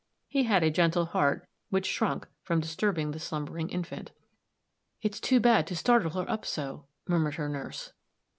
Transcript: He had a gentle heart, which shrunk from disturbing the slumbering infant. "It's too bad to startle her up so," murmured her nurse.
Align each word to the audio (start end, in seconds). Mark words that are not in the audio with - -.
He 0.27 0.45
had 0.45 0.63
a 0.63 0.71
gentle 0.71 1.05
heart, 1.05 1.47
which 1.69 1.85
shrunk 1.85 2.25
from 2.41 2.59
disturbing 2.59 3.11
the 3.11 3.19
slumbering 3.19 3.69
infant. 3.69 4.11
"It's 5.03 5.19
too 5.19 5.39
bad 5.39 5.67
to 5.67 5.75
startle 5.75 6.13
her 6.19 6.27
up 6.27 6.43
so," 6.43 6.87
murmured 7.07 7.35
her 7.35 7.47
nurse. 7.47 7.93